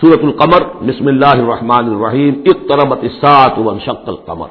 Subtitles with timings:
[0.00, 0.62] سورت القمر.
[0.88, 2.34] بسم اللہ الرحمن الرحیم.
[2.50, 4.48] اقتربت الساعت وانشق القمر.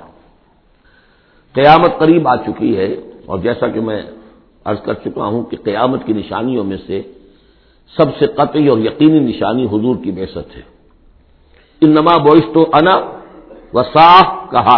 [1.56, 2.92] قیامت قریب آ چکی ہے
[3.26, 4.02] اور جیسا کہ میں
[4.66, 7.02] عرض کر چکا ہوں کہ قیامت کی نشانیوں میں سے
[7.94, 10.64] سب سے قطعی اور یقینی نشانی حضور کی بحثت ہے.
[11.82, 12.16] ان نما
[12.54, 12.96] تو انا
[13.74, 14.78] و صاف کہا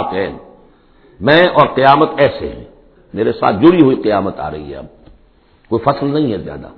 [1.20, 2.66] میں اور قیامت ایسے ہیں.
[3.14, 4.88] میرے ساتھ جڑی ہوئی قیامت آ رہی ہے اب.
[5.70, 6.70] کوئی فصل نہیں ہے زیادہ.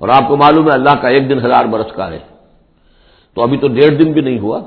[0.00, 2.35] اور آپ کو معلوم ہے اللہ کا ایک دن ہزار برس کا ہے.
[3.36, 4.60] تو ابھی تو ڈیڑھ دن بھی نہیں ہوا۔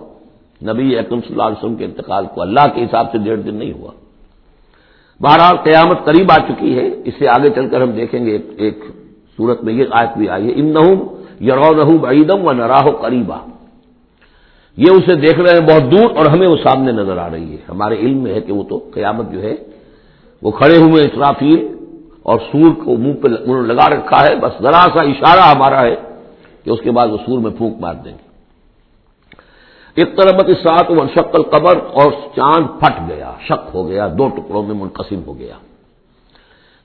[0.62, 3.55] نبی اکرم صلی اللہ علیہ وسلم کے انتقال کو اللہ کے حساب سے ڈیڑھ دن
[3.55, 3.91] نہیں ہوا۔
[5.21, 8.84] بہرحال قیامت قریب آ چکی ہے۔ اس سے آگے چل کر ہم دیکھیں گے۔ ایک
[9.38, 13.38] صورت میں یہ آیت بھی آئی ہے۔ ان نہ بعیدم و نراہ قریبا
[14.77, 17.58] یہ اسے دیکھ رہے ہیں بہت دور اور ہمیں وہ سامنے نظر آ رہی ہے۔
[17.70, 19.55] ہمارے علم میں ہے کہ وہ تو قیامت جو ہے،
[20.41, 21.67] وہ کھڑے ہوئے اسرافیل
[22.23, 25.81] اور سور کو منہ پہ انہوں نے لگا رکھا ہے۔ بس ذرا سا اشارہ ہمارا
[25.81, 25.95] ہے
[26.63, 28.28] کہ اس کے بعد وہ سور میں پھونک مار دیں گے۔
[29.99, 34.64] ایک طرح سات و شکل قبر اور چاند پھٹ گیا، شک ہو گیا، دو ٹکڑوں
[34.64, 35.53] میں منقسم ہو گیا۔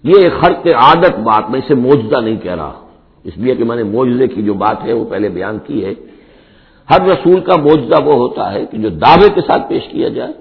[0.05, 2.73] یہ ایک ہر کے عادت بات، میں اسے موجودہ نہیں کہہ رہا۔
[3.25, 5.93] اس لیے کہ میں نے موجودے کی جو بات ہے، وہ پہلے بیان کی ہے۔
[6.91, 10.33] ہر رسول کا موجودہ وہ ہوتا ہے کہ جو دعوے کے ساتھ پیش کیا جائے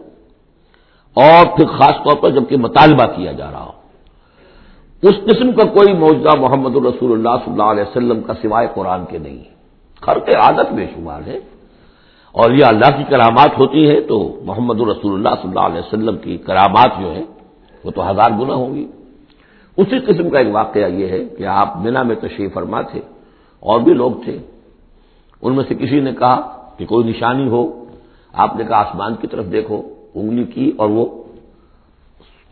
[1.13, 3.71] اور پھر خاص طور پر جبکہ مطالبہ کیا جا رہا ہو۔
[5.01, 9.05] اس قسم کا کوئی موجودہ محمد الرسول اللہ صلی اللہ علیہ وسلم کا سوائے قرآن
[9.05, 9.43] کے نہیں۔
[10.01, 11.39] خر کے عادت بے شمار ہے۔
[12.35, 16.17] اور یہ اللہ کی کرامات ہوتی ہے تو محمد الرسول اللہ صلی اللہ علیہ وسلم
[16.17, 17.23] کی کرامات جو ہے
[17.83, 18.87] وہ تو ہزار گنا ہوں گی۔
[19.77, 23.01] اسی قسم کا ایک واقعہ یہ ہے کہ آپ بنا میں تشریف فرما تھے
[23.59, 24.37] اور بھی لوگ تھے۔
[25.41, 26.35] ان میں سے کسی نے کہا
[26.77, 27.85] کہ کوئی نشانی ہو،
[28.33, 29.81] آپ نے کہا آسمان کی طرف دیکھو،
[30.15, 31.05] انگلی کی اور وہ۔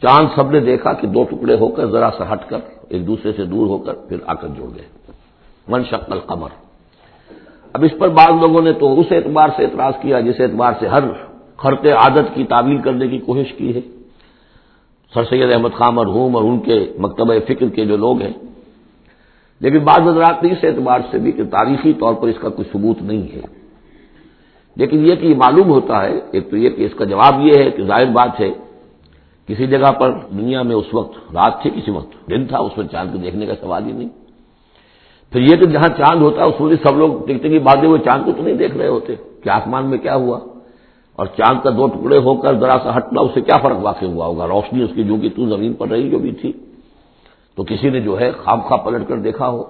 [0.01, 2.57] چاند سب نے دیکھا کہ دو ٹکڑے ہو کر ذرا سا ہٹ کر
[2.89, 4.87] ایک دوسرے سے دور ہو کر پھر آ کر جڑ گئے۔
[5.67, 6.60] من شکل قمر
[7.73, 10.87] اب اس پر بعض لوگوں نے تو اس اعتبار سے اعتراض کیا جس اعتبار سے
[10.87, 11.03] ہر
[11.57, 13.81] خرط عادت کی تعمیل کرنے کی کوشش کی ہے۔
[15.13, 18.33] سر سید احمد خان مرحوم اور ان کے مکتبہ فکر کے جو لوگ ہیں۔
[19.59, 22.69] لیکن بعض حضرات نے اس اعتبار سے بھی کہ تاریخی طور پر اس کا کوئی
[22.71, 23.41] ثبوت نہیں ہے۔
[24.75, 27.63] لیکن یہ کہ یہ معلوم ہوتا ہے، ایک تو یہ کہ اس کا جواب یہ
[27.63, 28.49] ہے کہ ظاہر بات ہے،
[29.47, 32.87] کسی جگہ پر دنیا میں اس وقت رات تھی، کسی وقت دن تھا، اس میں
[32.87, 34.09] چاند کو دیکھنے کا سوال ہی نہیں۔
[35.31, 37.97] پھر یہ کہ جہاں چاند ہوتا ہے، اس میں سب لوگ دیکھتے کہ بعد وہ
[37.97, 40.39] چاند کو تو نہیں دیکھ رہے ہوتے۔ کہ آسمان میں کیا ہوا؟
[41.15, 44.05] اور چاند کا دو ٹکڑے ہو کر ذرا سا ہٹنا، اس سے کیا فرق واقع
[44.05, 46.51] ہوا ہوگا؟ روشنی اس کی جو کہ تو زمین پر رہی جو بھی تھی۔
[47.55, 49.63] تو کسی نے جو ہے خواب خواب پلٹ کر دیکھا ہو۔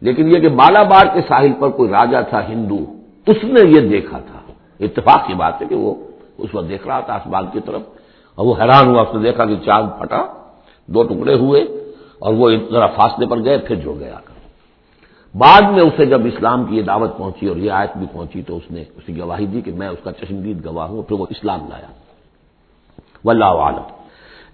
[0.00, 2.78] لیکن یہ کہ بالا بار کے ساحل پر کوئی راجا تھا، ہندو،
[3.26, 5.94] اس نے یہ دیکھا تھا۔ اتفاق کی بات ہے کہ وہ
[6.38, 7.80] اس وقت دیکھ رہا تھا آسمان کی طرف۔
[8.34, 10.26] اور وہ حیران ہوا، اس نے دیکھا کہ چاند پھٹا،
[10.86, 11.60] دو ٹکڑے ہوئے
[12.18, 14.14] اور وہ ذرا فاصلے پر گئے، پھر جڑ گیا۔
[15.38, 18.56] بعد میں اسے جب اسلام کی یہ دعوت پہنچی اور یہ آیت بھی پہنچی تو
[18.56, 21.60] اس نے اسی گواہی دی کہ میں اس کا چشمدید گواہ ہوں پھر وہ اسلام
[21.60, 21.86] لایا۔
[23.24, 23.82] واللہ عالم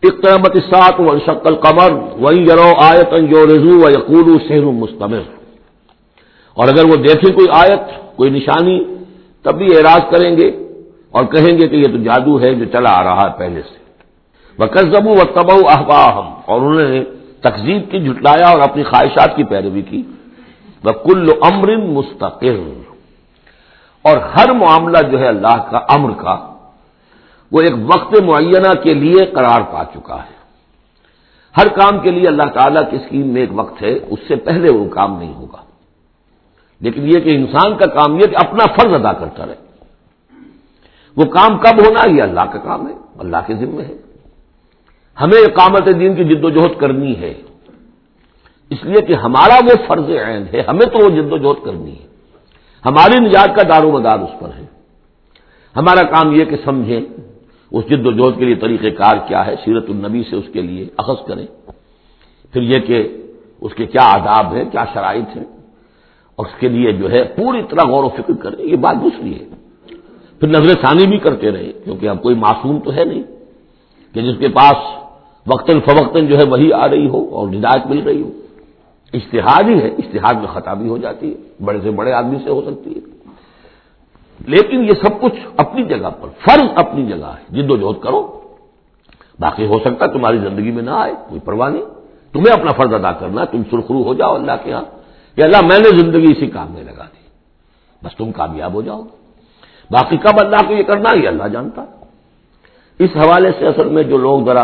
[0.02, 5.20] اقتربت سات و شکل قمر وہی یرو آیت جو رضو و یقول سہر مستمر۔
[6.54, 8.84] اور اگر وہ دیکھیں کوئی آیت، کوئی نشانی،
[9.42, 10.48] تب بھی اعراض کریں گے
[11.10, 13.76] اور کہیں گے کہ یہ تو جادو ہے جو چلا آ رہا ہے پہلے سے۔
[14.58, 17.04] وہ قزب و تبو احباہم اور انہوں نے
[17.40, 20.02] تقزیب کی، جھٹلایا اور اپنی خواہشات کی پیروی کی۔
[20.84, 22.72] وہ کل امر مستقل
[24.02, 26.54] اور ہر معاملہ جو ہے اللہ کا امر کا،
[27.52, 30.40] وہ ایک وقت معینہ کے لیے قرار پا چکا ہے۔
[31.56, 34.72] ہر کام کے لیے اللہ تعالیٰ کی اسکیم میں ایک وقت ہے، اس سے پہلے
[34.72, 35.64] وہ کام نہیں ہوگا۔
[36.80, 39.54] لیکن یہ کہ انسان کا کام یہ کہ اپنا فرض ادا کرتا رہے۔
[41.16, 43.94] وہ کام کب ہونا یہ اللہ کا کام ہے اللہ کے ذمے ہے۔
[45.20, 47.34] ہمیں اقامت دین کی جد و جہد کرنی ہے۔
[48.70, 51.92] اس لیے کہ ہمارا وہ فرض عین ہے، ہمیں تو وہ جد و جہد کرنی
[51.92, 52.06] ہے۔
[52.84, 54.66] ہماری نجات کا دار و مدار اس پر ہے۔
[55.76, 57.00] ہمارا کام یہ کہ سمجھیں
[57.70, 60.62] اس جد و جہد کے لیے طریقہ کار کیا ہے، سیرت النبی سے اس کے
[60.62, 61.46] لیے اخذ کریں۔
[62.52, 63.22] پھر یہ کہ
[63.60, 65.44] اس کے کیا آداب ہیں، کیا شرائط ہیں۔
[66.36, 69.40] اور اس کے لیے جو ہے پوری طرح غور و فکر کریں، یہ بات دوسری
[69.40, 69.44] ہے۔
[70.40, 73.22] پھر نظر ثانی بھی کرتے رہے کیونکہ اب کوئی معصوم تو ہے نہیں
[74.14, 75.04] کہ جس کے پاس
[75.46, 78.39] وقتاً فوقتاً جو ہے وہی آ رہی ہو اور ہدایت مل رہی ہو۔
[79.14, 82.50] اشتہاد ہی ہے، اشتہاد میں خطا بھی ہو جاتی ہے، بڑے سے بڑے آدمی سے
[82.50, 83.00] ہو سکتی ہے۔
[84.46, 88.40] لیکن یہ سب کچھ اپنی جگہ پر، فرض اپنی جگہ ہے۔ جد و جہد کرو،
[89.40, 91.82] باقی ہو سکتا ہے تمہاری زندگی میں نہ آئے، کوئی پرواہ نہیں۔
[92.32, 94.84] تمہیں اپنا فرض ادا کرنا تم سرخرو ہو جاؤ اللہ کے یہاں
[95.36, 97.20] کہ اللہ، میں نے زندگی اسی کام میں لگا دی۔
[98.04, 99.02] بس تم کامیاب ہو جاؤ۔
[99.90, 101.84] باقی کب اللہ کو یہ کرنا یہ اللہ جانتا
[102.98, 104.62] اس حوالے سے اصل میں جو لوگ ذرا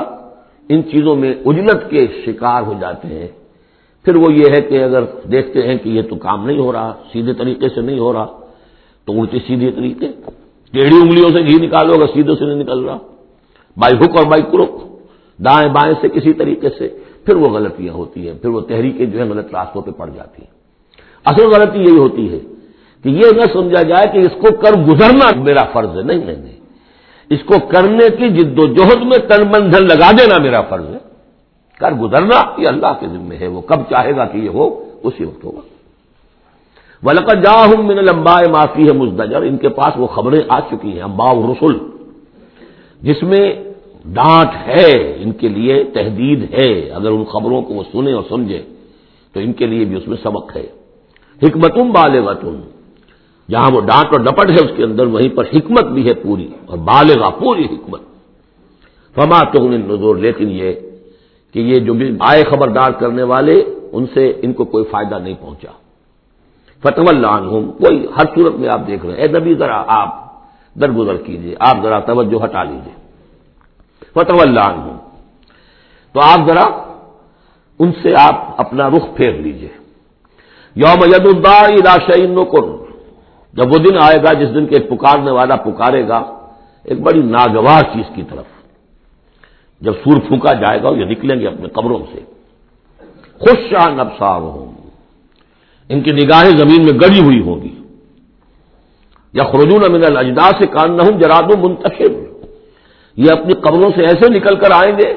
[0.68, 3.28] ان چیزوں میں اجلت کے شکار ہو جاتے ہیں
[4.06, 6.92] پھر وہ یہ ہے کہ اگر دیکھتے ہیں کہ یہ تو کام نہیں ہو رہا،
[7.12, 8.26] سیدھے طریقے سے نہیں ہو رہا،
[9.04, 10.08] تو الٹی سیدھی طریقے،
[10.72, 12.98] ٹیڑھی انگلیوں سے گھی نکالو اگر سیدھے سے نہیں نکل رہا۔
[13.76, 15.00] بائی ہک اور بائی کروک
[15.44, 16.88] دائیں بائیں سے کسی طریقے سے۔
[17.24, 20.42] پھر وہ غلطیاں ہوتی ہیں، پھر وہ تحریکیں جو ہے غلط راستوں پہ پڑ جاتی
[20.42, 20.50] ہیں۔
[21.24, 22.38] اصل غلطی یہی ہوتی ہے
[23.02, 26.36] کہ یہ نہ سمجھا جائے کہ اس کو کر گزرنا میرا فرض ہے۔ نہیں نہیں
[26.36, 26.56] نہیں۔
[27.30, 31.05] اس کو کرنے کی جد و جہد میں تن بندھن لگا دینا میرا فرض ہے۔
[31.80, 35.24] کر گزرنا یہ اللہ کے ذمے ہے۔ وہ کب چاہے گا کہ یہ ہو، اسی
[35.24, 35.60] وقت ہوگا۔
[37.02, 40.92] ولک جا ہوں من لمبا معافی ہے مزدجر۔ ان کے پاس وہ خبریں آ چکی
[40.92, 41.78] ہیں امبا رسول
[43.02, 43.54] جس میں
[44.04, 48.62] ڈانٹ ہے، ان کے لیے تحدید ہے۔ اگر ان خبروں کو وہ سنیں اور سمجھے،
[49.32, 50.66] تو ان کے لیے بھی اس میں سبق ہے۔
[51.42, 52.60] حکمتم بالغتم۔
[53.50, 56.48] جہاں وہ ڈانٹ اور ڈپٹ ہے، اس کے اندر وہیں پر حکمت بھی ہے پوری،
[56.66, 58.00] اور بالغا پوری حکمت۔
[59.14, 60.72] فما تو نظور لیکن یہ
[61.52, 63.56] کہ یہ جو بھی آئے خبردار کرنے والے،
[63.92, 65.72] ان سے ان کو کوئی فائدہ نہیں پہنچا۔
[66.82, 67.36] فتح اللہ
[67.82, 70.10] کوئی ہر صورت میں آپ دیکھ رہے ہیں۔ اے نبی، ذرا آپ
[70.80, 72.94] درگزر کیجیے آپ ذرا توجہ ہٹا لیجیے
[74.14, 74.96] فتح اللہ
[76.12, 76.66] تو آپ ذرا
[77.78, 79.68] ان سے آپ اپنا رخ پھیر لیجیے
[80.76, 82.86] یوم ید الدار کو
[83.54, 86.18] جب وہ دن آئے گا، جس دن کے پکارنے والا پکارے گا،
[86.84, 88.48] ایک بڑی ناگوار چیز کی طرف۔
[89.80, 92.20] جب سور پھونکا جائے گا یہ نکلیں گے اپنے قبروں سے۔
[93.38, 94.72] خوش شاہ نبسار ہوں
[95.88, 97.74] ان کی نگاہیں زمین میں گڑی ہوئی ہوں گی
[99.32, 102.12] یا خرجون امین الجدا سے کان نہ جراد منتشر۔
[103.16, 105.14] یہ اپنی قبروں سے ایسے نکل کر آئیں گے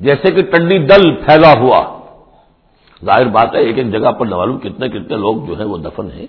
[0.00, 1.98] جیسے کہ ٹنڈی دل پھیلا ہوا۔
[3.04, 6.10] ظاہر بات ہے، ایک ایک جگہ پر معلوم کتنے کتنے لوگ جو ہیں وہ دفن
[6.10, 6.26] ہیں۔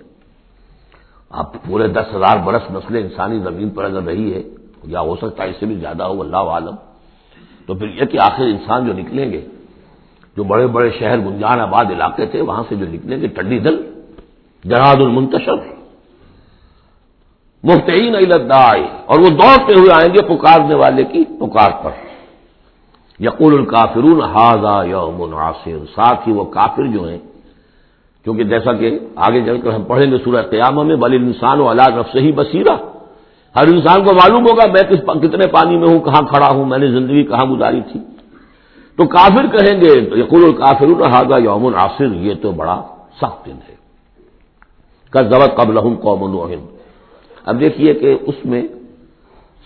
[1.30, 4.42] اب پورے دس ہزار برس نسلیں انسانی زمین پر اگر رہی ہے
[4.84, 6.76] یا ہو سکتا ہے اس سے بھی زیادہ ہو، اللہ عالم۔
[7.68, 9.42] تو پھر یہ کہ آخر انسان جو نکلیں گے،
[10.38, 13.76] جو بڑے بڑے شہر گنجان آباد علاقے تھے، وہاں سے جو نکلیں گے، ٹنڈی دل
[14.64, 15.58] جہاد المنتشر،
[17.64, 21.92] مفتعین الدائے اور وہ دوڑتے ہوئے آئیں گے پکارنے والے کی پکار پر۔
[23.20, 27.22] یقول الکافرون ہاضا یوم عاصر ساتھ ہی وہ کافر جو ہیں،
[28.26, 31.70] کیونکہ جیسا کہ آگے چل کر ہم پڑھیں گے سورہ قیامہ میں، بل انسان و
[31.70, 32.76] اللہ رف سے ہی بصیرہ
[33.56, 34.84] ہر انسان کو معلوم ہوگا میں
[35.22, 38.00] کتنے پانی میں ہوں، کہاں کھڑا ہوں، میں نے زندگی کہاں گزاری تھی۔
[38.98, 42.82] تو کافر کہیں گے، تو یقول الکافر الحاظہ یوم العاصر یہ تو بڑا
[43.22, 43.76] سخت دن ہے۔
[45.10, 46.66] کا ضبط قبل قوم الوحم
[47.46, 48.68] اب دیکھیے کہ اس میں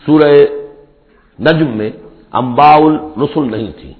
[0.05, 0.33] سورہ
[1.39, 1.89] نجم میں
[2.31, 3.93] امبا الرسل نہیں تھی۔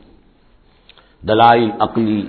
[1.28, 2.22] دلائل، عقلی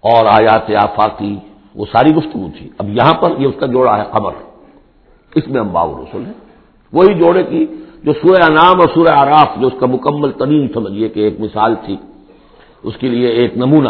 [0.00, 1.36] اور آیات آفاقی،
[1.74, 4.49] وہ ساری گفتگو تھی۔ اب یہاں پر یہ اس کا جوڑا ہے، خبر۔
[5.34, 6.32] اس میں امبا رسول ہے
[6.92, 7.66] وہی جوڑے کی
[8.04, 11.74] جو سورہ انعام اور سورہ آراف جو اس کا مکمل ترین سمجھیے کہ ایک مثال
[11.84, 11.96] تھی،
[12.82, 13.88] اس کے لیے ایک نمونہ۔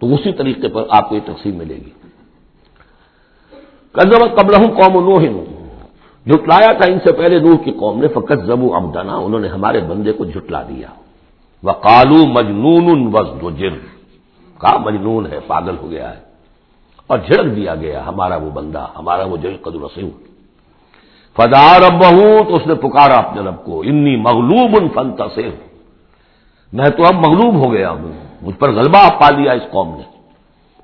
[0.00, 1.90] تو اسی طریقے پر آپ کو یہ تقسیم ملے گی۔
[3.92, 5.44] قدم قبل قوم نوہ
[6.26, 9.80] جھٹلایا تھا ان سے پہلے نوح کی قوم نے فقط زبو امدنا انہوں نے ہمارے
[9.80, 10.88] بندے کو جھٹلا دیا۔
[11.62, 13.78] وہ کالو مجنون وز دو جرم
[14.84, 16.20] مجنون ہے، پاگل ہو گیا ہے۔
[17.06, 20.08] اور جھڑک دیا گیا، ہمارا وہ بندہ، ہمارا وہ جل قدر رسیم
[21.38, 22.02] فدار اب
[22.48, 25.50] تو اس نے پکارا اپنے رب کو انی مغلوب ان فن تصر
[26.72, 28.12] میں تو اب مغلوب ہو گیا ہوں،
[28.42, 30.06] مجھ پر غلبہ پا لیا اس قوم نے۔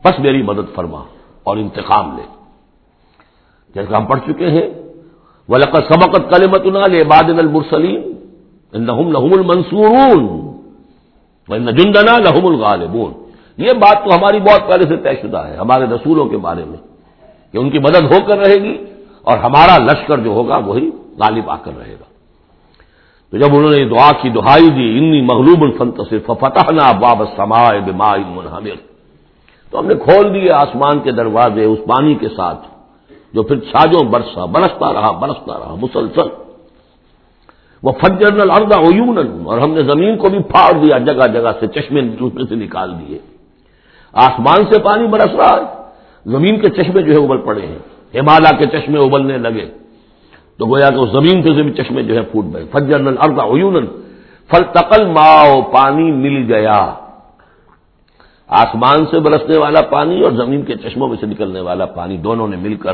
[0.04, 1.02] بس میری مدد فرما
[1.46, 2.26] اور انتقام لے۔
[3.74, 4.68] جیسے ہم پڑھ چکے ہیں
[5.48, 5.56] وہ
[5.90, 8.02] سبقت کلمت نہ لے بادن المرسلیم
[8.72, 10.24] لہم لہم المنصورون
[11.78, 13.12] جندنا لہم الغالبون۔
[13.56, 16.80] یہ بات تو ہماری بہت پہلے سے طے شدہ ہے، ہمارے رسولوں کے بارے میں،
[17.52, 18.74] کہ ان کی مدد ہو کر رہے گی۔
[19.24, 22.04] اور ہمارا لشکر جو ہوگا وہی غالب آ کر رہے گا۔
[23.30, 27.80] تو جب انہوں نے دعا کی، دہائی دی، انی مغلوب الفنتصر فتح نہ باب سمائے
[28.36, 28.76] منہمر۔
[29.70, 32.58] تو ہم نے کھول دیے آسمان کے دروازے اس پانی کے ساتھ،
[33.32, 36.28] جو پھر چھاجوں برسا، برستا رہا برستا رہا، مسلسل۔
[37.82, 41.66] وہ فجر الردا عیون اور ہم نے زمین کو بھی پھاڑ دیا، جگہ جگہ سے
[41.66, 43.18] چشمے دوسرے سے نکال دیے۔
[44.12, 45.82] آسمان سے پانی برس رہا ہے،
[46.26, 49.66] زمین کے چشمے جو ہے ابل پڑے ہیں۔ ہمالا کے چشمے ابلنے لگے۔
[50.58, 53.86] تو گویا کہ زمین سے بھی چشمے جو ہے پھوٹ گئے۔ فجر اردا عیون
[54.50, 56.94] فل تقل ماؤ پانی مل گیا۔
[58.48, 62.48] آسمان سے برسنے والا پانی اور زمین کے چشموں میں سے نکلنے والا پانی دونوں
[62.48, 62.92] نے مل کر۔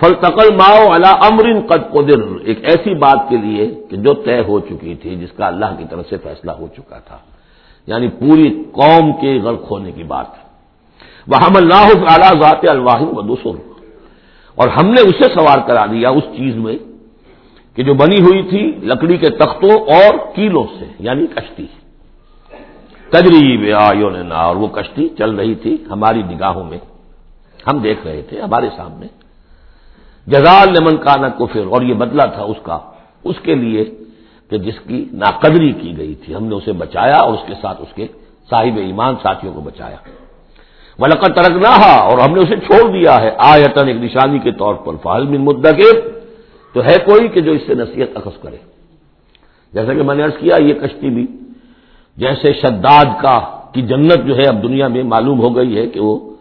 [0.00, 4.40] فل تقل ماؤ اللہ امرن قد قدر۔ ایک ایسی بات کے لیے کہ جو طے
[4.40, 7.18] ہو چکی تھی، جس کا اللہ کی طرف سے فیصلہ ہو چکا تھا۔
[7.86, 10.26] یعنی پوری قوم کے غرق ہونے کی بات۔
[11.26, 13.75] وہ ہم اللہ اعلیٰ ذات الواحد و دوسر
[14.56, 16.76] اور ہم نے اسے سوار کرا دیا اس چیز میں
[17.76, 21.66] کہ جو بنی ہوئی تھی لکڑی کے تختوں اور کیلوں سے یعنی کشتی۔
[23.10, 26.78] تجریب آیوں نے نہ، اور وہ کشتی چل رہی تھی ہماری نگاہوں میں۔
[27.66, 29.06] ہم دیکھ رہے تھے ہمارے سامنے۔
[30.26, 32.78] جزال نمن کا نہ کفر، اور یہ بدلہ تھا اس کا،
[33.24, 33.84] اس کے لیے
[34.50, 37.82] کہ جس کی ناقدری کی گئی تھی۔ ہم نے اسے بچایا اور اس کے ساتھ
[37.82, 38.06] اس کے
[38.50, 39.96] صاحب ایمان ساتھیوں کو بچایا۔
[40.98, 44.74] ولقت ترک نہ اور ہم نے اسے چھوڑ دیا ہے۔ آیتن ایک نشانی کے طور
[44.74, 46.00] پر۔ فہل من مدکر
[46.72, 48.56] تو ہے کوئی کہ جو اس سے نصیحت اخذ کرے۔
[49.72, 51.26] جیسا کہ میں نے عرض کیا، یہ کشتی بھی
[52.16, 56.00] جیسے شداد کا کی جنت جو ہے اب دنیا میں معلوم ہو گئی ہے کہ
[56.00, 56.34] وہ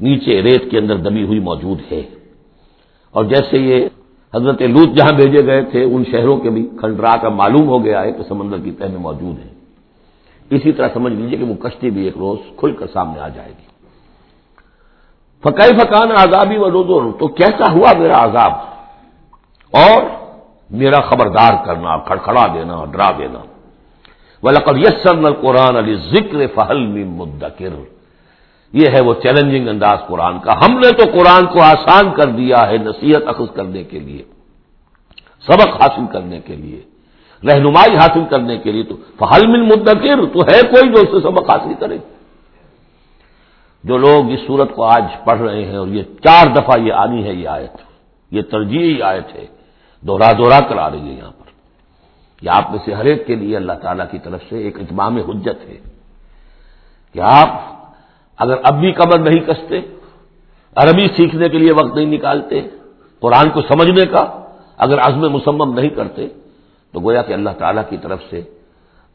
[0.00, 2.02] نیچے ریت کے اندر دبی ہوئی موجود ہے۔
[3.10, 3.88] اور جیسے یہ
[4.34, 8.02] حضرت لوت جہاں بھیجے گئے تھے، ان شہروں کے بھی کھنڈرا کا معلوم ہو گیا
[8.02, 9.50] ہے کہ سمندر کی تہ میں موجود ہے۔
[10.50, 13.48] اسی طرح سمجھ لیجیے کہ وہ کشتی بھی ایک روز کھل کر سامنے آ جائے
[13.48, 13.67] گی۔
[15.42, 18.52] فقائی فقان آزابی و روزو تو کیسا ہوا میرا عذاب؟
[19.72, 20.02] اور
[20.70, 23.38] میرا خبردار کرنا، کھڑکھڑا دینا، ڈرا دینا۔
[24.42, 27.74] ولقد یسر قرآن علی ذکر فہل مدکر
[28.72, 32.68] یہ ہے وہ چیلنجنگ انداز قرآن کا۔ ہم نے تو قرآن کو آسان کر دیا
[32.68, 34.22] ہے نصیحت اخذ کرنے کے لیے،
[35.46, 36.80] سبق حاصل کرنے کے لیے،
[37.48, 41.20] رہنمائی حاصل کرنے کے لیے۔ تو فہل من مدکر تو ہے کوئی جو اس سے
[41.28, 41.98] سبق حاصل کرے۔
[43.84, 47.24] جو لوگ اس صورت کو آج پڑھ رہے ہیں اور یہ چار دفعہ یہ آنی
[47.24, 47.76] ہے یہ آیت،
[48.32, 49.46] یہ ترجیحی آیت ہے
[50.02, 51.46] دوہرا دوہرا کر آ رہی ہے یہاں پر۔
[52.42, 55.16] یہ آپ میں سے ہر ایک کے لیے اللہ تعالی کی طرف سے ایک اتمام
[55.28, 55.78] حجت ہے
[57.14, 57.50] کہ آپ
[58.38, 59.80] اگر اب بھی قبر نہیں کستے،
[60.76, 62.60] عربی سیکھنے کے لیے وقت نہیں نکالتے،
[63.22, 64.22] قرآن کو سمجھنے کا
[64.76, 66.28] اگر عزم مسمم نہیں کرتے،
[66.94, 68.40] تو گویا کہ اللہ تعالیٰ کی طرف سے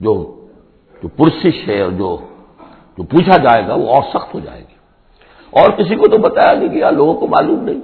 [0.02, 0.14] جو
[1.04, 2.10] جو پرسش ہے اور جو
[2.98, 4.74] جو پوچھا جائے گا وہ اور سخت ہو جائے گی۔
[5.50, 7.82] اور کسی کو تو بتایا نہیں گیا لوگوں کو معلوم نہیں۔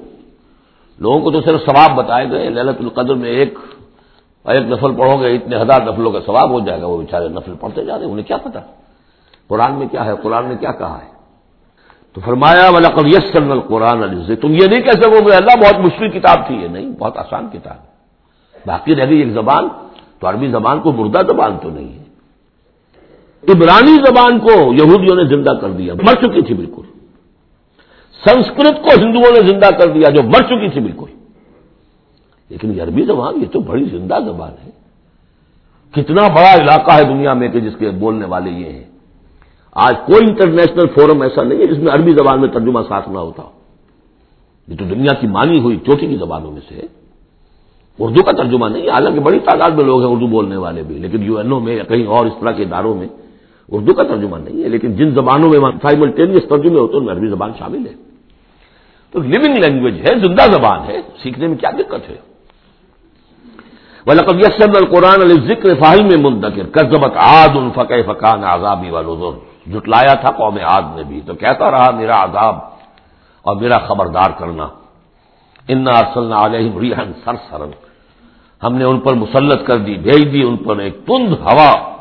[0.99, 3.59] لوگوں کو تو صرف ثواب بتائے گئے۔ للت القدر میں ایک
[4.45, 7.53] ایک نفل پڑھو گے، اتنے ہزار نفلوں کا ثواب ہو جائے گا۔ وہ بیچارے نفل
[7.59, 8.59] پڑھتے جا رہے ہیں، انہیں کیا پتا؟
[9.47, 11.11] قرآن میں کیا ہے؟ قرآن نے کیا کہا ہے؟
[12.13, 13.37] تو فرمایا والا کب یس
[13.67, 16.89] قرآن علی تم یہ نہیں کہہ سکو گے اللہ بہت مشکل کتاب تھی۔ یہ نہیں،
[16.89, 17.89] بہت آسان کتاب ہے۔
[18.65, 19.67] باقی رہ گئی ایک زبان۔
[20.19, 22.03] تو عربی زبان کو مردہ زبان تو نہیں ہے۔
[23.47, 26.81] عبرانی زبان کو یہودیوں نے زندہ کر دیا، مر چکی تھی بالکل۔
[28.25, 31.11] سنسکرت کو ہندوؤں نے زندہ کر دیا جو مر چکی تھی بالکل۔
[32.49, 34.71] لیکن یہ عربی زبان یہ تو بڑی زندہ زبان ہے۔
[35.91, 38.83] کتنا بڑا علاقہ ہے دنیا میں کہ جس کے بولنے والے یہ ہیں۔
[39.71, 43.17] آج کوئی انٹرنیشنل فورم ایسا نہیں ہے جس میں عربی زبان میں ترجمہ ساتھ نہ
[43.17, 43.43] ہوتا
[44.67, 46.81] یہ تو دنیا کی مانی ہوئی چوٹی کی زبانوں میں سے
[47.99, 51.23] اردو کا ترجمہ نہیں حالانکہ بڑی تعداد میں لوگ ہیں اردو بولنے والے بھی، لیکن
[51.23, 53.07] یو این او میں یا کہیں اور اس طرح کے اداروں میں
[53.71, 57.13] اردو کا ترجمہ نہیں ہے، لیکن جن زبانوں میں سائملٹینیس ترجمے ہوتے ہیں، ان میں
[57.13, 57.93] عربی زبان شامل ہے۔
[59.11, 62.15] تو لونگ لینگویج ہے، زندہ زبان ہے، سیکھنے میں کیا دقت ہے؟
[64.07, 69.33] ولقب یسن القرآن علی ذکر فاہل میں منتقر کرزبت آد ان فقہ فقان آزابی والر
[69.71, 72.55] جٹلایا تھا قوم آد نے بھی، تو کہتا رہا، میرا عذاب
[73.41, 74.67] اور میرا خبردار کرنا۔
[75.67, 77.69] ان ارسل علیہم ریحن سر سرن
[78.63, 81.98] ہم نے ان پر مسلط کر دی، بھیج دی ان پر ایک تند ہوا۔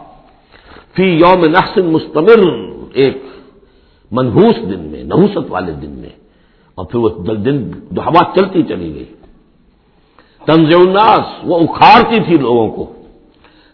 [0.98, 2.38] فی یوم نحسن مستمر،
[2.92, 3.22] ایک
[4.12, 6.08] منحوس دن میں، نحوست والے دن میں۔
[6.74, 9.04] اور پھر وہ دن جو ہوا چلتی چلی گئی۔
[10.46, 12.92] تنز الناس، وہ اکھاڑتی تھی لوگوں کو۔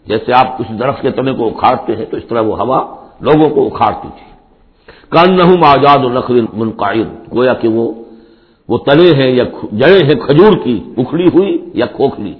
[0.07, 3.49] جیسے آپ کسی درخت کے تنے کو اکھاڑتے ہیں، تو اس طرح وہ ہوا لوگوں
[3.49, 4.31] کو اکھاڑتی تھی۔
[5.09, 7.93] کان نہ آزاد النقل منقائد گویا کہ وہ
[8.67, 12.33] وہ تنے ہیں یا جڑیں ہیں، کھجور کی اکھڑی ہوئی یا کھوکھلی۔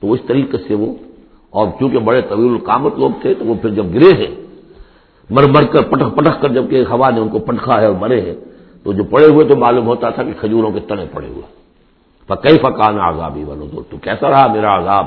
[0.00, 0.94] تو اس طریقے سے وہ
[1.50, 4.34] اور چونکہ بڑے طویل القامت لوگ تھے تو وہ پھر جب گرے ہیں،
[5.30, 8.20] مر مر کر پٹک پٹک کر جبکہ ہوا نے ان کو پٹکا ہے اور مرے
[8.20, 8.36] ہیں،
[8.82, 11.48] تو جو پڑے ہوئے تو معلوم ہوتا تھا کہ کھجوروں کے تنے پڑے ہوئے۔
[12.28, 15.06] کئی فقان آزابی بنو دو تو کیسا رہا میرا عذاب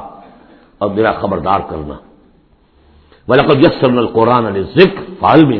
[0.78, 1.96] اور میرا خبردار کرنا؟
[3.28, 5.60] ولقب یس القرآن علی ذکر فال میں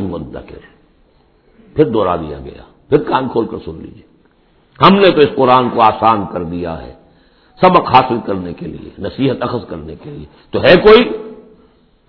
[1.76, 4.06] پھر دوہرا دیا گیا۔ پھر کان کھول کر سن لیجیے
[4.78, 6.92] ہم نے تو اس قرآن کو آسان کر دیا ہے۔
[7.60, 11.04] سبق حاصل کرنے کے لیے، نصیحت اخذ کرنے کے لیے۔ تو ہے کوئی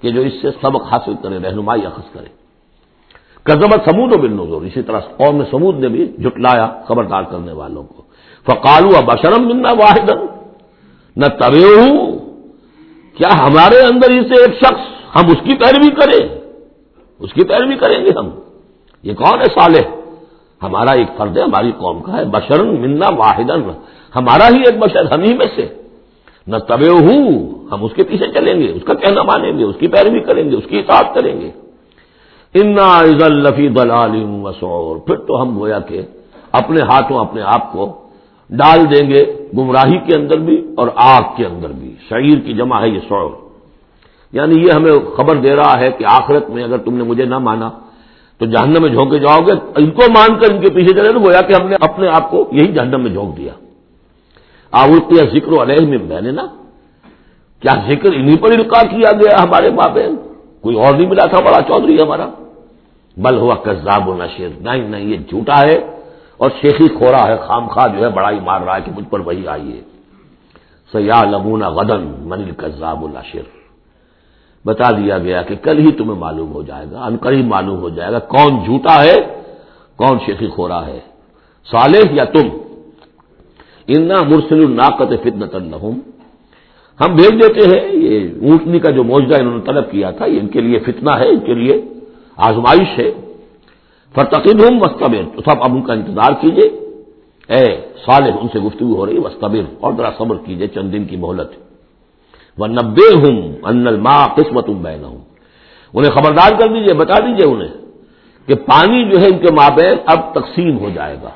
[0.01, 2.45] کہ جو اس سے سبق حاصل کرے، رہنمائی اخذ کرے۔
[3.43, 7.83] کزمت سمود و بن نظور اسی طرح قوم سمود نے بھی جٹلایا خبردار کرنے والوں
[7.83, 8.01] کو۔
[8.45, 10.09] فقالو اب اشرم منا واحد
[11.17, 12.11] نہ تبے ہوں
[13.17, 14.81] کیا ہمارے اندر ہی سے ایک شخص
[15.15, 16.29] ہم اس کی پیروی کریں؟
[17.19, 18.29] اس کی پیروی کریں گے ہم؟
[19.03, 19.95] یہ کون ہے صالح؟
[20.63, 23.49] ہمارا ایک فرد ہے، ہماری قوم کا ہے۔ بشرن منا واحد
[24.15, 25.67] ہمارا ہی ایک بشر، ہم ہی میں سے۔
[26.47, 29.75] نہ تبے ہوں ہم اس کے پیچھے چلیں گے، اس کا کہنا مانیں گے، اس
[29.79, 31.51] کی پیروی کریں گے، اس کی اطاعت کریں گے۔
[32.53, 36.01] انا الفی دلال وسور پھر تو ہم گویا کہ
[36.51, 37.93] اپنے ہاتھوں اپنے آپ کو
[38.49, 39.25] ڈال دیں گے،
[39.57, 43.29] گمراہی کے اندر بھی اور آگ کے اندر بھی۔ شعیر کی جمع ہے یہ سور
[44.33, 47.37] یعنی یہ ہمیں خبر دے رہا ہے کہ آخرت میں اگر تم نے مجھے نہ
[47.37, 47.69] مانا
[48.37, 51.19] تو جہنم میں جھونکے جاؤ گے۔ ان کو مان کر ان کے پیچھے چلے تو
[51.19, 53.51] گویا کہ ہم نے اپنے آپ کو یہی جہنم میں جھونک دیا۔
[54.81, 56.45] آوتی ذکر علیہ میں میں نے نا،
[57.61, 60.07] کیا ذکر انہیں پر القاع کیا گیا ہمارے بابے
[60.61, 62.27] کوئی اور نہیں ملا تھا بڑا چودھری ہمارا۔
[63.17, 65.77] بل ہوا کزاب و نشیر۔ نہیں نہیں، یہ جھوٹا ہے
[66.37, 69.09] اور شیخی کھورا ہے خام خواہ جو ہے بڑا ہی مار رہا ہے کہ مجھ
[69.09, 69.81] پر وہی آئی ہے۔
[70.91, 73.47] سیاح لمونا غدن منل کزاب الشر
[74.65, 77.89] بتا دیا گیا کہ کل ہی تمہیں معلوم ہو جائے گا ان قریب معلوم ہو
[77.89, 79.17] جائے گا کون جھوٹا ہے،
[79.95, 80.99] کون شیخی خورا ہے۔
[81.71, 82.47] صالح یا تم؟
[83.87, 85.99] انا مرسل الناقت فتنت الحم
[86.99, 90.39] ہم بھیج دیتے ہیں، یہ اونٹنی کا جو موجودہ انہوں نے طلب کیا تھا، یہ
[90.39, 91.81] ان کے لیے فتنہ ہے، ان کے لیے
[92.37, 93.11] آزمائش ہے۔
[94.15, 96.67] فرتقب ہوں مستبر تو سب اب ان کا انتظار کیجیے
[97.53, 97.65] اے
[98.05, 101.51] صالح، ان سے گفتگو ہو رہی مستبر اور ذرا صبر کیجیے چند دن کی مہلت۔
[102.57, 105.17] وہ نبے ہوں ان الما قسمت بین ہوں
[105.93, 107.73] انہیں خبردار کر دیجیے، بتا دیجیے انہیں
[108.47, 111.29] کہ پانی جو ہے، ان کے مابین اب تقسیم ہو جائے گا۔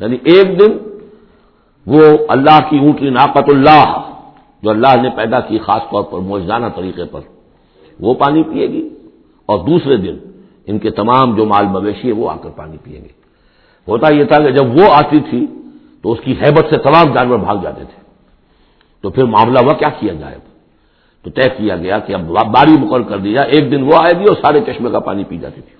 [0.00, 0.85] یعنی ایک دن
[1.86, 4.10] وہ اللہ کی اونٹی ناقت اللہ
[4.62, 7.20] جو اللہ نے پیدا کی خاص طور پر موجانہ طریقے پر،
[8.00, 8.88] وہ پانی پیے گی۔
[9.46, 10.16] اور دوسرے دن
[10.66, 13.08] ان کے تمام جو مال مویشی ہے وہ آ کر پانی پیئیں گے۔
[13.88, 15.46] ہوتا یہ تھا کہ جب وہ آتی تھی
[16.02, 18.02] تو اس کی حیبت سے تمام جانور بھاگ جاتے تھے۔
[19.00, 20.38] تو پھر معاملہ ہوا کیا کیا جائے؟
[21.22, 24.24] تو طے کیا گیا کہ اب باری مقرر کر دیا ایک دن وہ آئے گی
[24.24, 25.76] اور سارے چشمے کا پانی پی جاتی تھی۔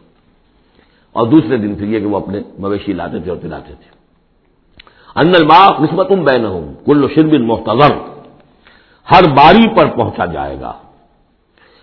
[1.13, 3.96] اور دوسرے دن پھر یہ کہ وہ اپنے مویشی لاتے تھے اور پلاتے تھے۔
[5.17, 7.97] ان الما قسمت بین ہوں کل شربن محتضر۔
[9.11, 10.73] ہر باری پر پہنچا جائے گا۔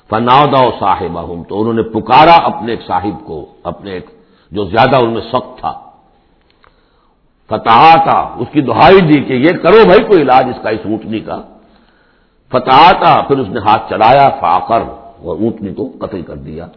[0.10, 4.06] فنادا صاحب تو انہوں نے پکارا اپنے ایک صاحب کو، اپنے ایک
[4.52, 5.80] جو زیادہ ان میں سخت تھا۔
[7.48, 10.80] فتح تھا اس کی دہائی دی کہ یہ کرو بھائی، کوئی علاج اس کا اس
[10.86, 11.42] اونٹنی کا۔
[12.50, 14.82] فتح تھا پھر اس نے ہاتھ چلایا، فاقر،
[15.24, 16.68] اور اونٹنی کو قتل کر دیا۔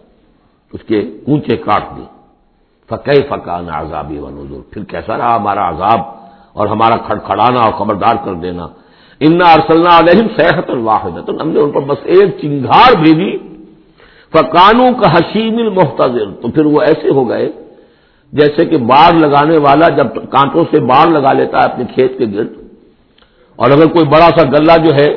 [0.73, 2.05] اس کے اونچے کاٹ دی۔
[2.89, 6.26] فقہ فقا عذابی و نظر پھر کیسا رہا ہمارا عذاب؟
[6.57, 8.67] اور ہمارا کھڑکھڑانا اور خبردار کر دینا۔
[9.21, 13.39] ان ارسلنا علیہم صحت الواحد تو ہم نے ان پر بس ایک چنگار بھیجی۔
[14.33, 17.53] فکانوں کا حشیم المحتظر۔ تو پھر وہ ایسے ہو گئے
[18.33, 22.27] جیسے کہ باڑ لگانے والا جب کانٹوں سے باڑ لگا لیتا ہے اپنے کھیت کے
[22.35, 22.53] گرد۔
[23.57, 25.09] اور اگر کوئی بڑا سا گلہ جو ہے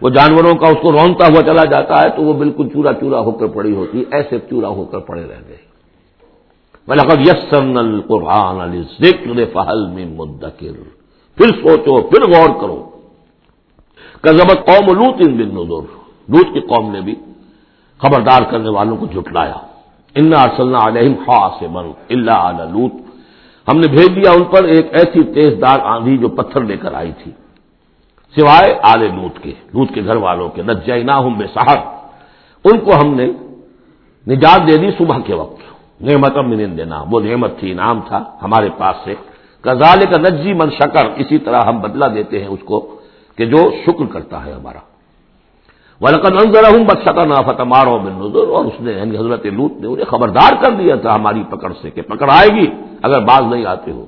[0.00, 3.20] وہ جانوروں کا اس کو رونتا ہوا چلا جاتا ہے تو وہ بالکل چورا چورا
[3.20, 5.65] ہو کر پڑی ہوتی ہے۔ ایسے چورا ہو کر پڑے رہ گئے۔
[6.88, 10.76] ملکت یسن القرآن علی ذکر فہل میں مدکر
[11.36, 12.90] پھر سوچو، پھر غور کرو۔
[14.22, 15.84] کزبت قوم لوت ان بن نظر
[16.28, 17.14] لوت کی قوم نے بھی
[17.98, 19.58] خبردار کرنے والوں کو جھٹلایا۔
[20.16, 22.92] ارسلنا علیہم خاص بن اللہ علیہ لوت
[23.68, 26.94] ہم نے بھیج دیا ان پر ایک ایسی تیز دار آندھی جو پتھر لے کر
[26.94, 27.32] آئی تھی۔
[28.36, 31.78] سوائے آل لوت کے لوت کے گھر والوں کے۔ نجینا ہوں بے صاحب
[32.64, 33.26] ان کو ہم نے
[34.28, 38.68] نجات دے دی صبح کے وقت۔ نعمت من دینا وہ نعمت تھی انعام تھا ہمارے
[38.78, 39.14] پاس سے۔
[39.60, 42.96] کزال کا نجی من شکر، اسی طرح ہم بدلا دیتے ہیں اس کو
[43.36, 44.78] کہ جو شکر کرتا ہے ہمارا۔
[46.00, 50.70] ولقد انضرهم بسطنا فتمارو بالنذر، اور اس نے یعنی حضرت لوط نے انہیں خبردار کر
[50.70, 52.66] دیا تھا ہماری پکڑ سے کہ پکڑ آئے گی
[53.02, 54.04] اگر باز نہیں آتے ہو۔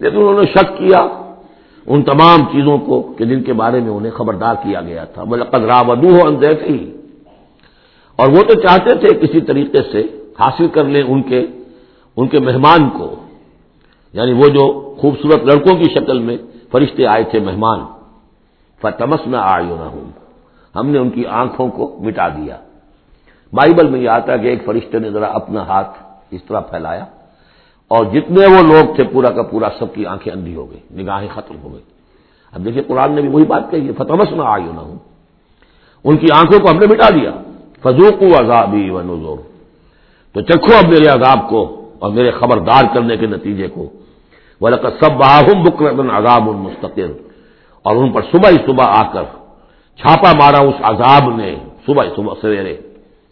[0.00, 1.08] لیکن انہوں نے شک کیا
[1.86, 5.64] ان تمام چیزوں کو کہ جن کے بارے میں انہیں خبردار کیا گیا تھا۔ ولقد
[5.64, 6.28] راودو ہو
[8.16, 11.46] اور وہ تو چاہتے تھے کسی طریقے سے حاصل کر لیں ان کے
[12.16, 13.14] ان کے مہمان کو۔
[14.12, 16.36] یعنی وہ جو خوبصورت لڑکوں کی شکل میں
[16.72, 17.80] فرشتے آئے تھے مہمان
[18.82, 20.10] فتمس میں آئیو نہ ہوں
[20.74, 22.56] ہم نے ان کی آنکھوں کو مٹا دیا۔
[23.52, 25.98] بائبل میں یہ آتا ہے کہ ایک فرشتے نے ذرا اپنا ہاتھ
[26.30, 27.04] اس طرح پھیلایا
[27.88, 31.28] اور جتنے وہ لوگ تھے پورا کا پورا سب کی آنکھیں اندھی ہو گئی نگاہیں
[31.34, 31.82] ختم ہو گئی
[32.52, 34.98] اب دیکھیے قرآن نے بھی وہی بات کہی ہے فتمس میں آئیو نہ ہوں
[36.04, 37.32] ان کی آنکھوں کو ہم نے مٹا دیا۔
[37.82, 39.49] فضوق عذابی و نظور
[40.32, 41.60] تو چکھو اب میرے عذاب کو
[41.98, 43.88] اور میرے خبردار کرنے کے نتیجے کو۔
[44.60, 44.68] وہ
[45.00, 47.12] سب باہم بکر عذاب المستقل
[47.82, 49.24] اور ان پر صبح ہی صبح آ کر
[49.96, 52.76] چھاپا مارا اس عذاب نے صبح ہی صبح سویرے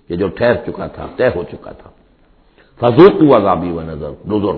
[0.08, 1.90] یہ جو ٹھہر چکا تھا، طے ہو چکا تھا۔
[2.80, 4.56] فضوق عذابی و نظر نظر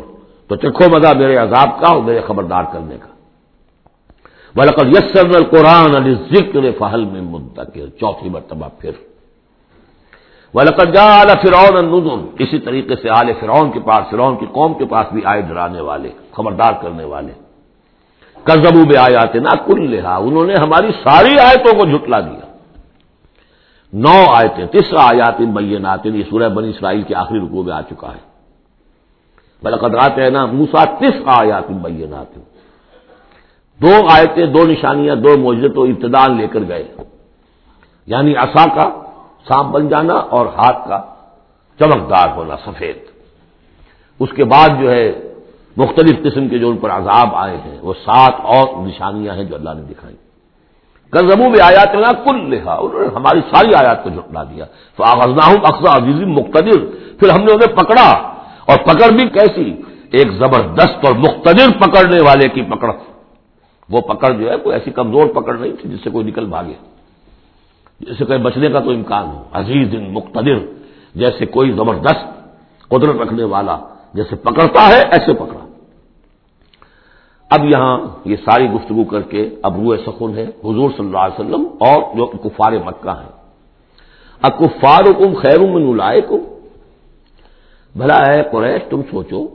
[0.49, 3.13] تو چکھو مزہ میرے عذاب کا اور میرے خبردار کرنے کا۔
[4.55, 9.10] بلکہ یسر القرآن علی ذکر فہل میں منتقل چوتھی مرتبہ پھر۔
[10.55, 15.07] جا فرعون نظر اسی طریقے سے آل فرعون کے پاس، فرعون کی قوم کے پاس
[15.13, 17.33] بھی آئے ڈرانے والے، خبردار کرنے والے۔
[18.45, 22.53] کزبو بے آیات نہ کل لہا انہوں نے ہماری ساری آیتوں کو جھٹلا دیا۔
[23.93, 28.09] نو آیتیں، تیسرا آیات بینات، یہ سورہ بنی اسرائیل کے آخری رکو میں آ چکا
[28.09, 28.31] ہے۔
[29.63, 32.35] بلقدرات ہے نا موسا تیس آیات بینات۔
[33.83, 36.89] دو آیتیں، دو نشانیاں، دو موجود و ابتدان لے کر گئے۔
[38.07, 39.10] یعنی اصا کا
[39.49, 41.03] سانپ بن جانا اور ہاتھ کا
[41.79, 42.99] چمکدار ہونا سفید۔
[44.19, 45.13] اس کے بعد جو ہے
[45.77, 49.55] مختلف قسم کے جو ان پر عذاب آئے ہیں، وہ سات اور نشانیاں ہیں جو
[49.55, 50.17] اللہ نے دکھائی۔
[51.11, 54.65] کل میں آیات میں کل لکھا انہوں نے ہماری ساری آیات کو جھٹلا دیا۔
[54.97, 56.79] تو ہوں اقسا عزیزی مقتدر،
[57.21, 58.33] پھر ہم نے انہیں پکڑا۔
[58.67, 62.91] اور پکڑ بھی کیسی؟ ایک زبردست اور مقتدر پکڑنے والے کی پکڑ۔
[63.91, 66.90] وہ پکڑ جو ہے کوئی ایسی کمزور پکڑ نہیں تھی جس سے کوئی نکل بھاگے۔
[68.01, 70.59] جس سے کہیں بچنے کا تو امکان ہو عزیز مقتدر،
[71.15, 72.25] جیسے کوئی زبردست
[72.89, 73.79] قدرت رکھنے والا
[74.15, 75.67] جیسے پکڑتا ہے، ایسے پکڑا۔
[77.51, 81.41] اب یہاں یہ ساری گفتگو کر کے اب روح سخن ہے۔ حضور صلی اللہ علیہ
[81.41, 83.33] وسلم اور جو کفار مکہ ہیں۔
[84.43, 86.21] اب کفار حکم خیر من لائے
[87.97, 89.47] بھلا ہے قریش، تم سوچو۔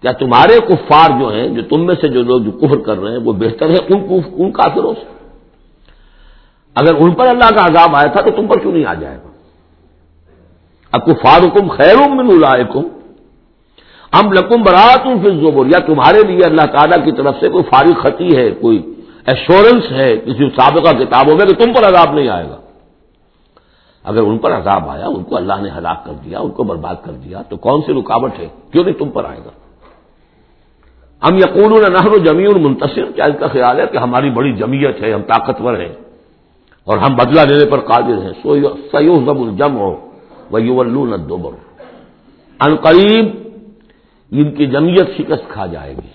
[0.00, 3.10] کیا تمہارے کفار جو ہیں، جو تم میں سے جو لوگ جو کفر کر رہے
[3.10, 5.19] ہیں، وہ بہتر ہے ان ان کافروں سے؟
[6.76, 9.16] اگر ان پر اللہ کا عذاب آیا تھا تو تم پر کیوں نہیں آ جائے
[9.16, 9.28] گا؟
[10.92, 11.40] اب کفار
[11.76, 12.82] خیر من لائے کم
[14.12, 18.36] ام لکم برات زبر یا تمہارے لیے اللہ تعالیٰ کی طرف سے کوئی فارغ خطی
[18.36, 22.56] ہے، کوئی ایشورنس ہے کسی سابقہ کتابوں میں کہ تم پر عذاب نہیں آئے گا؟
[24.04, 26.94] اگر ان پر عذاب آیا، ان کو اللہ نے ہلاک کر دیا، ان کو برباد
[27.04, 29.50] کر دیا، تو کون سی رکاوٹ ہے کیوں نہیں تم پر آئے گا؟
[31.28, 35.02] ہم یقون نہر و جمی منتصر، کیا اس کا خیال ہے کہ ہماری بڑی جمیت
[35.02, 35.92] ہے، ہم طاقتور ہیں؟
[36.90, 38.32] اور ہم بدلہ لینے پر قادر ہیں۔
[38.90, 40.08] سیو زب الجم ہو
[40.50, 40.80] وہ یو
[42.60, 43.26] ان قریب
[44.30, 46.10] ان کی جمعیت شکست کھا جائے گی۔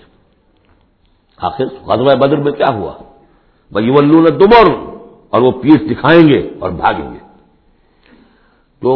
[1.36, 2.92] آخر غزوہ بدر میں کیا ہوا؟
[3.72, 4.66] بھائی ولون دمر
[5.30, 7.18] اور وہ پیس دکھائیں گے اور بھاگیں گے۔
[8.82, 8.92] تو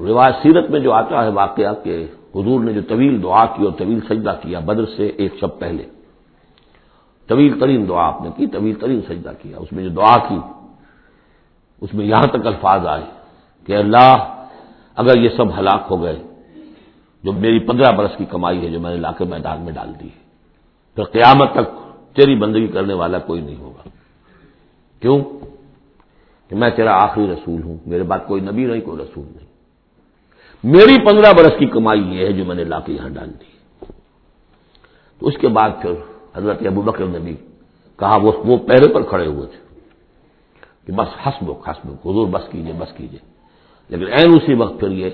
[0.00, 3.72] رواج سیرت میں جو آتا ہے واقعہ کہ حضور نے جو طویل دعا کی اور
[3.78, 5.84] طویل سجدہ کیا بدر سے ایک شب پہلے۔
[7.26, 10.38] طویل ترین دعا آپ نے کی، طویل ترین سجدہ کیا۔ اس میں جو دعا کی
[11.80, 13.04] اس میں یہاں تک الفاظ آئے
[13.66, 14.44] کہ اللہ
[14.96, 16.22] اگر یہ سب ہلاک ہو گئے،
[17.24, 19.92] جو میری پندرہ برس کی کمائی ہے جو میں نے لا کے میدان میں ڈال
[20.00, 20.22] دی ہے،
[20.94, 23.88] پھر قیامت تک تیری بندگی کرنے والا کوئی نہیں ہوگا۔
[25.00, 25.24] کیوں؟
[26.48, 29.46] کہ میں تیرا آخری رسول ہوں، میرے بعد کوئی نبی نہیں کوئی رسول نہیں۔
[30.64, 33.54] میری پندرہ برس کی کمائی یہ ہے جو میں نے لا کے یہاں ڈال دی۔
[35.18, 35.90] تو اس کے بعد پھر
[36.36, 37.36] حضرت ابو بکر نے بھی
[37.98, 39.63] کہا، وہ وہ پہرے پر کھڑے ہوئے تھے۔
[40.86, 43.18] کہ بس ہسب ہسب حضور، بس کیجیے بس کیجیے۔
[43.88, 45.10] لیکن این اسی وقت پھر یہ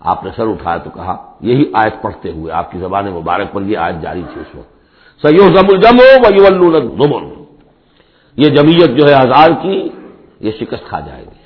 [0.00, 3.62] آپ نے سر اٹھایا تو کہا، یہی آیت پڑھتے ہوئے آپ کی زبان مبارک پر
[3.62, 4.78] یہ آیت جاری تھی اس وقت۔
[5.26, 5.98] سیو زم الجم
[7.12, 7.44] ہو
[8.36, 9.88] یہ جمیت جو ہے ہزار کی،
[10.40, 11.42] یہ شکست کھا جائے گی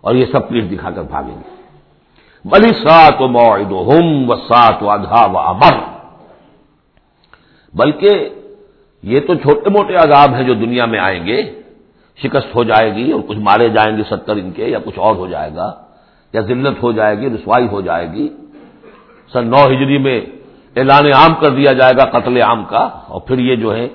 [0.00, 1.62] اور یہ سب پیٹ دکھا کر بھاگیں گے۔
[2.44, 5.78] بلی سات و معد ہوم و سات و ادھا و امر
[7.74, 8.28] بلکہ
[9.02, 11.61] یہ تو چھوٹے موٹے عذاب ہیں جو دنیا میں آئیں گے۔
[12.16, 15.16] شکست ہو جائے گی اور کچھ مارے جائیں گے ستر ان کے یا کچھ اور
[15.16, 15.74] ہو جائے گا
[16.32, 18.28] یا ذلت ہو جائے گی، رسوائی ہو جائے گی۔
[19.32, 20.20] سن نو ہجری میں
[20.76, 23.88] اعلان عام کر دیا جائے گا قتل عام کا اور پھر یہ جو ہے،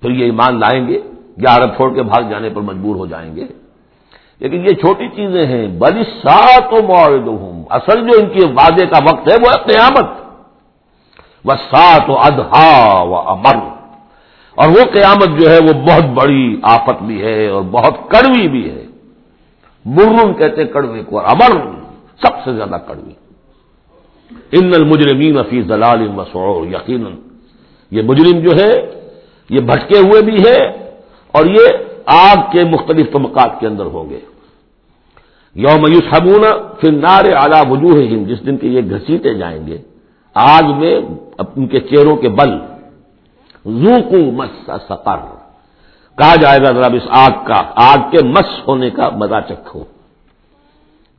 [0.00, 1.00] پھر یہ ایمان لائیں گے
[1.36, 3.44] یا عرب چھوڑ کے بھاگ جانے پر مجبور ہو جائیں گے۔
[4.38, 6.96] لیکن یہ چھوٹی چیزیں ہیں بڑی سات و
[7.70, 10.06] اصل جو ان کی وعدے کا وقت ہے وہ ہے قیامت۔
[11.44, 13.77] وہ سات و ادہا و امر۔
[14.58, 18.70] اور وہ قیامت جو ہے وہ بہت بڑی آفت بھی ہے اور بہت کڑوی بھی
[18.70, 18.84] ہے۔
[19.84, 21.52] مرن کہتے کڑوے کو اور امر
[22.22, 23.14] سب سے زیادہ کڑوی۔
[24.52, 27.12] ان المجرمین فی دلال مسور یقیناً
[27.90, 28.72] یہ مجرم جو ہے،
[29.50, 30.58] یہ بھٹکے ہوئے بھی ہے
[31.34, 31.66] اور یہ
[32.06, 34.20] آگ کے مختلف طبقات کے اندر ہوں گے۔
[35.54, 36.06] یوم یوس
[36.80, 39.78] پھر نار اعلی وجوہ جس دن کے یہ گھسیٹے جائیں گے،
[40.34, 40.94] آگ میں
[41.56, 42.50] ان کے چہروں کے بل
[43.64, 45.18] زو مس سقر۔
[46.18, 49.84] کہا جائے گا ذرا اس آگ کا، آگ کے مس ہونے کا مزہ چکھو۔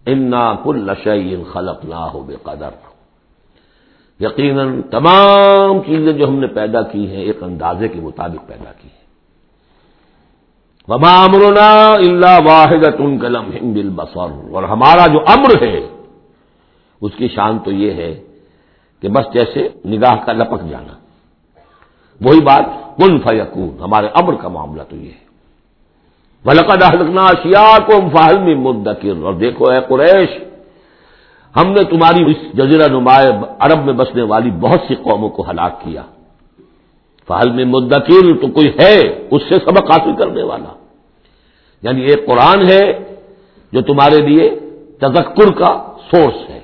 [0.06, 2.70] انا کل لشعین خلق نہ ہو بے قدر
[4.20, 8.88] یقیناً تمام چیزیں جو ہم نے پیدا کی ہیں، ایک اندازے کے مطابق پیدا کی
[8.88, 9.00] ہیں۔
[10.88, 15.88] وما امرنا اللہ واحد ان کلم بل بسور اور ہمارا جو امر ہے،
[17.02, 18.24] اس کی شان تو یہ ہے
[19.02, 20.99] کہ بس جیسے نگاہ کا لپک جانا۔
[22.22, 22.66] وہی بات
[22.98, 25.30] کن فیقون ہمارے امر کا معاملہ تو یہ ہے۔
[26.46, 30.30] ولقد احلقنا شیا کو فاہل میں مدکر اور دیکھو اے قریش،
[31.56, 35.82] ہم نے تمہاری اس جزیرہ نمایاں عرب میں بسنے والی بہت سی قوموں کو ہلاک
[35.82, 36.02] کیا۔
[37.28, 39.00] فہل میں مدکر تو کوئی ہے
[39.32, 40.74] اس سے سبق حاصل کرنے والا۔
[41.84, 43.04] یعنی ایک قرآن ہے
[43.74, 44.50] جو تمہارے لیے
[45.02, 46.60] تذکر کا سورس ہے۔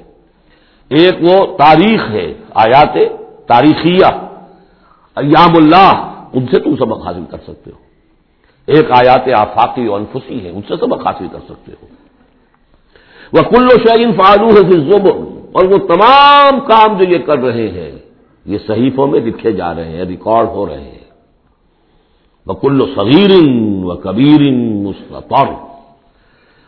[0.89, 2.93] ایک وہ تاریخ ہے، آیات
[3.47, 4.24] تاریخیہ۔
[5.15, 7.77] ایام اللہ ان سے تم سبق حاصل کر سکتے ہو۔
[8.65, 11.87] ایک آیات آفاقی اور انفسی ہے ان سے سبق حاصل کر سکتے ہو۔
[13.33, 15.09] وہ کلو شعین فالو ہے
[15.51, 17.91] اور وہ تمام کام جو یہ کر رہے ہیں،
[18.45, 21.05] یہ صحیفوں میں لکھے جا رہے ہیں، ریکارڈ ہو رہے ہیں۔
[22.45, 23.31] بکل و صغیر
[23.83, 25.51] و کبیر مستطر۔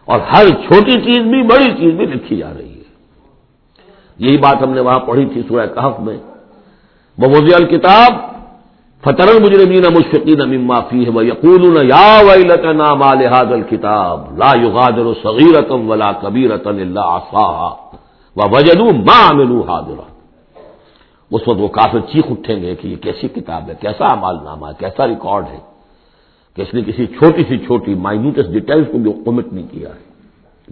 [0.05, 2.83] اور ہر چھوٹی چیز بھی، بڑی چیز بھی لکھی جا رہی ہے۔
[4.17, 6.17] یہی بات ہم نے وہاں پڑھی تھی سورہ کہف میں۔
[7.17, 8.36] بوزی الکتاب
[9.03, 15.75] فتر المجرمین مشفقین مما فیہ و یقولون یا ویلتنا ما لهذا الكتاب لا يغادر صغیرتا
[15.89, 17.69] ولا کبیرتا الا عصاها
[18.35, 20.07] ووجدوا ما عملوا حاضرا
[21.31, 24.67] اس وقت وہ کافر چیخ اٹھیں گے کہ یہ کیسی کتاب ہے، کیسا عمال نامہ
[24.67, 25.59] ہے، کیسا ریکارڈ ہے
[26.55, 30.03] کہ اس نے کسی چھوٹی سی چھوٹی مائنوٹس ڈیٹیلس کو بھی کمٹ نہیں کیا ہے۔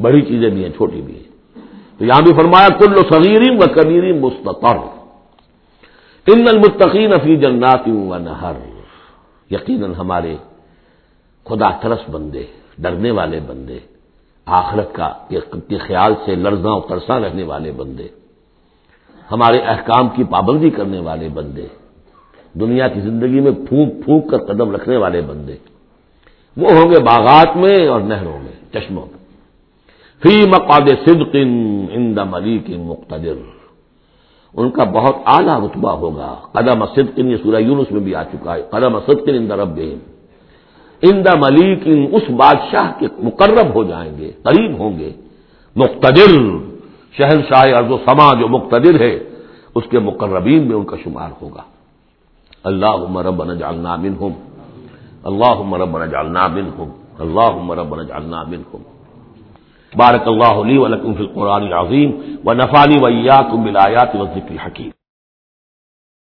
[0.01, 1.29] بڑی چیزیں بھی ہیں، چھوٹی بھی ہیں۔
[1.97, 4.77] تو یہاں بھی فرمایا، کل صغیرین و کبیرین مستقر
[6.27, 8.57] ان المتقین فی جنات و نہر۔
[9.51, 10.35] یقیناً ہمارے
[11.47, 12.43] خدا ترس بندے،
[12.79, 13.79] ڈرنے والے بندے،
[14.45, 15.09] آخرت کا،
[15.69, 18.07] کے خیال سے لرزاں و ترساں رہنے والے بندے،
[19.31, 21.67] ہمارے احکام کی پابندی کرنے والے بندے،
[22.53, 25.55] دنیا کی زندگی میں پھونک پھونک کر قدم رکھنے والے بندے،
[26.57, 29.23] وہ ہوں گے باغات میں اور نہروں میں، چشموں میں۔
[30.23, 31.35] فی مقاد صدق
[31.95, 33.37] ان ملیک مقتدر۔
[34.57, 38.55] ان کا بہت اعلیٰ رتبہ ہوگا۔ قدم صدق یہ سورہ یونس میں بھی آ چکا
[38.55, 39.79] ہے۔ قدم صدق ان رب
[41.01, 41.81] ان دا ملیک
[42.15, 45.11] اس بادشاہ کے مقرب ہو جائیں گے، قریب ہوں گے۔
[45.75, 46.31] مقتدر
[47.17, 49.15] شہن شاہ ارض و سما جو مقتدر ہے،
[49.75, 51.63] اس کے مقربین میں ان کا شمار ہوگا۔
[52.63, 54.29] اللہ مرب جالنا بن ہوں
[55.23, 56.89] اللہ مرب جالنا بن ہوں
[57.19, 58.94] اللہ مرب جالنا بن ہوں
[59.97, 62.11] بارک اللہ علی ولکم فی القرآن العظیم
[62.45, 64.89] و نفانی ویات ملایات و ذکر حکیم